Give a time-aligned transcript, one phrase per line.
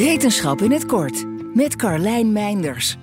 [0.00, 2.96] Wetenschap in het kort met Carlijn Meinders.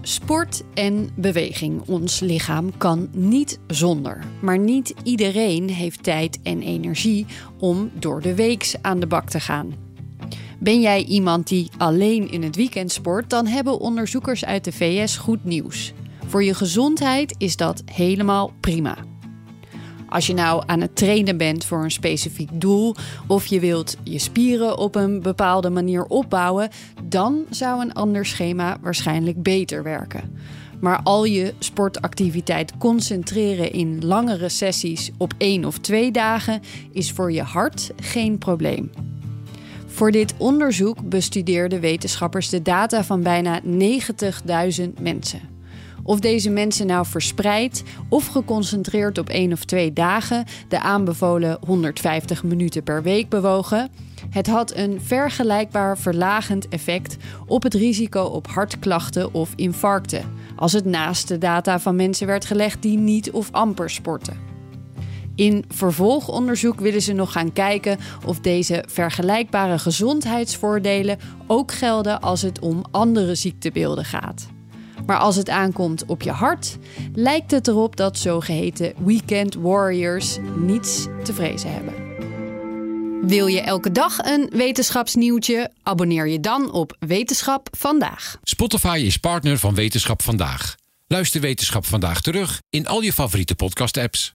[0.00, 1.82] Sport en beweging.
[1.86, 4.24] Ons lichaam kan niet zonder.
[4.40, 7.26] Maar niet iedereen heeft tijd en energie
[7.58, 9.74] om door de weeks aan de bak te gaan.
[10.58, 15.16] Ben jij iemand die alleen in het weekend sport, dan hebben onderzoekers uit de VS
[15.16, 15.92] goed nieuws.
[16.26, 18.96] Voor je gezondheid is dat helemaal prima.
[20.14, 22.94] Als je nou aan het trainen bent voor een specifiek doel
[23.26, 26.68] of je wilt je spieren op een bepaalde manier opbouwen,
[27.04, 30.38] dan zou een ander schema waarschijnlijk beter werken.
[30.80, 36.60] Maar al je sportactiviteit concentreren in langere sessies op één of twee dagen
[36.92, 38.90] is voor je hart geen probleem.
[39.86, 43.68] Voor dit onderzoek bestudeerden wetenschappers de data van bijna 90.000
[45.00, 45.53] mensen.
[46.04, 52.42] Of deze mensen nou verspreid of geconcentreerd op één of twee dagen de aanbevolen 150
[52.42, 53.90] minuten per week bewogen,
[54.30, 60.84] het had een vergelijkbaar verlagend effect op het risico op hartklachten of infarcten, als het
[60.84, 64.52] naast de data van mensen werd gelegd die niet of amper sporten.
[65.34, 72.58] In vervolgonderzoek willen ze nog gaan kijken of deze vergelijkbare gezondheidsvoordelen ook gelden als het
[72.60, 74.53] om andere ziektebeelden gaat.
[75.06, 76.76] Maar als het aankomt op je hart,
[77.14, 81.94] lijkt het erop dat zogeheten weekend warriors niets te vrezen hebben.
[83.28, 85.70] Wil je elke dag een wetenschapsnieuwtje?
[85.82, 88.36] Abonneer je dan op Wetenschap vandaag.
[88.42, 90.74] Spotify is partner van Wetenschap vandaag.
[91.06, 94.34] Luister Wetenschap vandaag terug in al je favoriete podcast-apps.